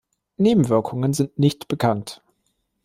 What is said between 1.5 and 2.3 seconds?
bekannt.